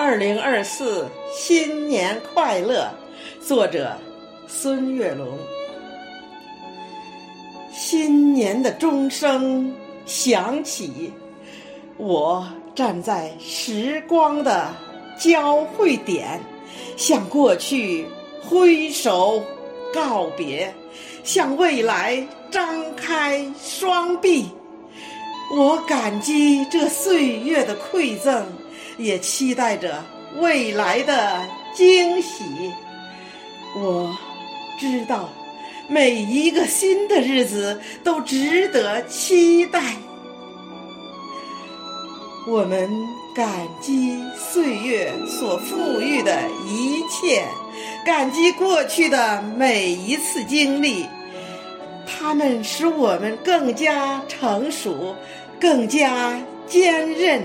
[0.00, 2.88] 二零二四新年快乐！
[3.44, 3.98] 作者
[4.46, 5.36] 孙月龙。
[7.72, 9.74] 新年的钟声
[10.06, 11.12] 响起，
[11.96, 14.72] 我站在时光的
[15.18, 16.40] 交汇点，
[16.96, 18.06] 向过去
[18.40, 19.42] 挥手
[19.92, 20.72] 告别，
[21.24, 24.48] 向未来张开双臂。
[25.56, 28.46] 我感激这岁月的馈赠。
[28.98, 30.04] 也期待着
[30.36, 31.40] 未来的
[31.74, 32.44] 惊喜。
[33.76, 34.14] 我
[34.78, 35.30] 知道，
[35.88, 39.80] 每一个新的日子都值得期待。
[42.46, 42.90] 我们
[43.34, 43.46] 感
[43.80, 46.34] 激岁月所赋予的
[46.66, 47.44] 一切，
[48.04, 51.06] 感激过去的每一次经历，
[52.06, 55.14] 它们使我们更加成熟，
[55.60, 57.42] 更加坚韧。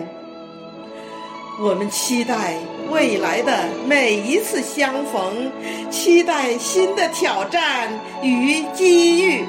[1.59, 2.57] 我们期待
[2.89, 5.51] 未来的每一次相逢，
[5.91, 7.89] 期待新的挑战
[8.23, 9.45] 与机遇，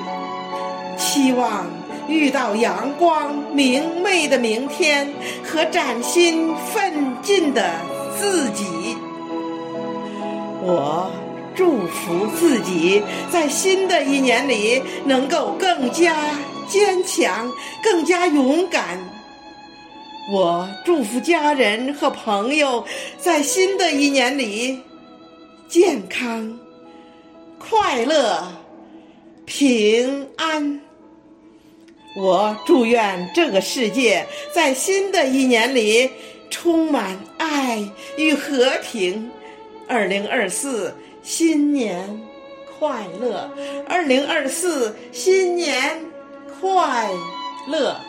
[0.98, 1.66] 期望
[2.06, 5.10] 遇到阳光明媚的明天
[5.42, 7.70] 和崭新奋进的
[8.18, 8.66] 自己。
[10.62, 11.10] 我
[11.54, 16.14] 祝福自己在新的一年里能够更加
[16.68, 17.50] 坚强，
[17.82, 18.98] 更加勇敢。
[20.32, 22.86] 我祝福家人和朋友
[23.18, 24.80] 在新的一年里
[25.68, 26.58] 健康、
[27.58, 28.50] 快乐、
[29.44, 30.80] 平安。
[32.16, 36.10] 我祝愿这个世界在新的一年里
[36.48, 39.30] 充满爱与和平。
[39.86, 42.22] 二零二四新年
[42.78, 43.50] 快乐！
[43.86, 46.00] 二零二四新年
[46.58, 47.10] 快
[47.66, 48.00] 乐！